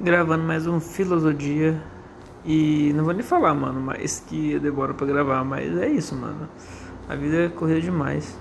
[0.00, 1.80] gravando mais um Filosofia.
[2.44, 6.48] E não vou nem falar, mano, mas que demora pra gravar, mas é isso, mano.
[7.08, 8.38] A vida é corrida demais.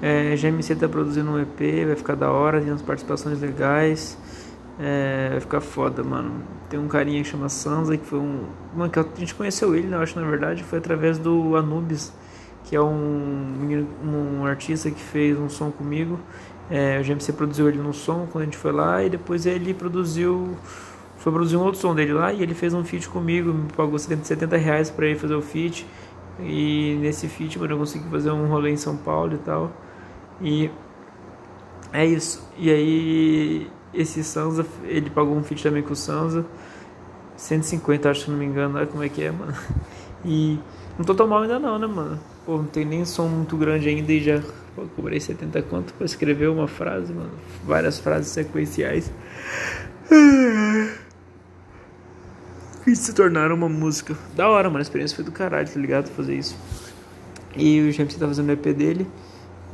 [0.00, 4.16] É, GMC tá produzindo um EP, vai ficar da hora, tem umas participações legais.
[4.80, 6.42] É, vai ficar foda, mano.
[6.70, 8.46] Tem um carinha que chama Sansa, que foi um.
[8.74, 9.96] Mano, que a gente conheceu ele, né?
[9.96, 12.10] Eu acho na verdade, foi através do Anubis,
[12.64, 16.18] que é um, um artista que fez um som comigo.
[16.70, 19.74] É, o GMC produziu ele no som quando a gente foi lá e depois ele
[19.74, 20.56] produziu
[21.22, 23.96] foi produzir um outro som dele lá e ele fez um feat comigo, me pagou
[23.96, 25.86] 70 reais pra ele fazer o feat.
[26.40, 29.70] E nesse feat, mano, eu consegui fazer um rolê em São Paulo e tal.
[30.40, 30.68] E
[31.92, 32.44] é isso.
[32.58, 36.44] E aí, esse Sansa, ele pagou um feat também com o Sansa.
[37.36, 38.76] 150, acho que não me engano.
[38.76, 39.54] Olha como é que é, mano.
[40.24, 40.56] E
[40.96, 42.16] não tô tão mal ainda não, né, mano?
[42.46, 44.40] Pô, não tem nem som muito grande ainda e já
[44.76, 47.32] pô, cobrei 70 conto pra escrever uma frase, mano.
[47.64, 49.10] Várias frases sequenciais
[52.82, 54.16] que se tornaram uma música.
[54.34, 54.78] Da hora, mano.
[54.78, 56.08] A experiência foi do caralho, tá ligado?
[56.08, 56.56] Fazer isso.
[57.56, 59.06] E o James tá fazendo o EP dele,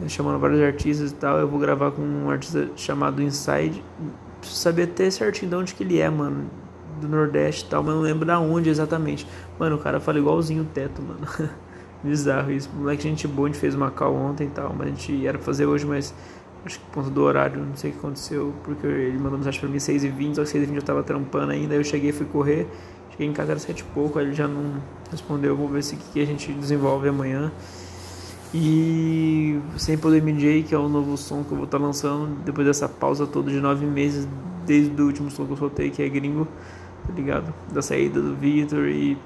[0.08, 1.38] chamando vários artistas e tal.
[1.38, 3.82] Eu vou gravar com um artista chamado Inside.
[4.40, 6.50] Preciso saber até certinho de onde que ele é, mano.
[7.00, 9.24] Do Nordeste e tal, mas não lembro da onde exatamente.
[9.56, 11.20] Mano, o cara fala igualzinho o teto, mano.
[12.02, 12.68] Bizarro isso.
[12.74, 15.38] Moleque, gente boa, a gente fez uma call ontem e tal, mas a gente era
[15.38, 16.12] pra fazer hoje, mas
[16.64, 19.60] acho que por conta do horário, não sei o que aconteceu, porque ele mandou mensagem
[19.60, 22.26] pra mim 6h20, só que 6h20 eu tava trampando ainda, aí eu cheguei e fui
[22.26, 22.68] correr.
[23.18, 24.80] Cheguei em casa era sete e pouco, aí ele já não
[25.10, 25.56] respondeu.
[25.56, 27.50] Vou ver se o que a gente desenvolve amanhã.
[28.54, 32.28] E sem poder MJ, que é o novo som que eu vou estar tá lançando
[32.44, 34.28] depois dessa pausa toda de nove meses,
[34.64, 36.46] desde o último som que eu soltei, que é gringo,
[37.04, 37.52] tá ligado?
[37.72, 39.18] Da saída do Victor e,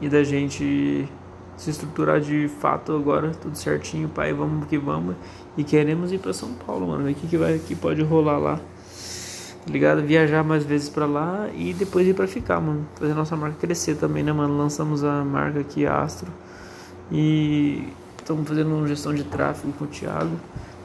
[0.00, 1.08] e da gente
[1.56, 5.14] se estruturar de fato agora, tudo certinho, pai, vamos que vamos.
[5.56, 8.38] E queremos ir para São Paulo, mano, ver o que, que, vai, que pode rolar
[8.38, 8.60] lá
[9.66, 10.02] tá ligado?
[10.02, 12.86] Viajar mais vezes pra lá e depois ir pra ficar, mano.
[12.94, 14.56] Fazer nossa marca crescer também, né, mano?
[14.56, 16.30] Lançamos a marca aqui, Astro.
[17.12, 17.88] E
[18.18, 20.36] estamos fazendo uma gestão de tráfego com o Thiago.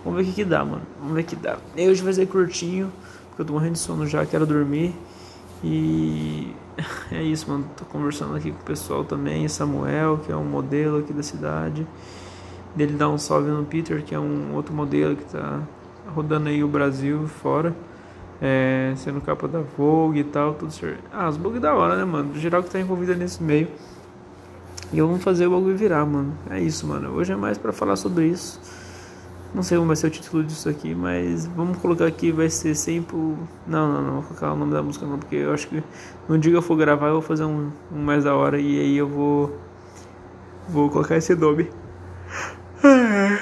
[0.03, 0.83] Vamos ver o que, que dá, mano.
[0.99, 1.57] Vamos ver o que dá.
[1.75, 2.91] E hoje vai ser curtinho,
[3.29, 4.93] porque eu tô morrendo de sono já, quero dormir.
[5.63, 6.53] E
[7.11, 7.65] é isso, mano.
[7.77, 9.47] Tô conversando aqui com o pessoal também.
[9.47, 11.87] Samuel, que é um modelo aqui da cidade.
[12.75, 15.61] Dele dá um salve no Peter, que é um outro modelo que tá
[16.13, 17.73] rodando aí o Brasil fora
[18.41, 21.03] é, sendo capa da Vogue e tal, tudo certo.
[21.11, 22.33] Ah, os bugs da hora, né, mano?
[22.33, 23.67] Do geral que tá envolvido nesse meio.
[24.91, 26.37] E eu vou fazer o bagulho virar, mano.
[26.49, 27.11] É isso, mano.
[27.11, 28.59] Hoje é mais para falar sobre isso.
[29.53, 32.75] Não sei como vai ser o título disso aqui, mas vamos colocar aqui, vai ser
[32.75, 33.15] sempre.
[33.15, 35.81] Não, não, não, vou colocar o nome da música não, porque eu acho que
[36.27, 38.79] no dia que eu for gravar eu vou fazer um, um mais da hora e
[38.79, 39.57] aí eu vou.
[40.67, 41.69] Vou colocar esse nome.
[42.83, 43.39] Ai,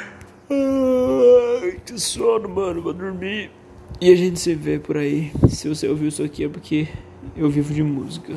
[1.84, 3.50] que sono, mano, vou dormir.
[4.02, 5.32] E a gente se vê por aí.
[5.50, 6.88] Se você ouviu isso aqui é porque
[7.36, 8.34] eu vivo de música.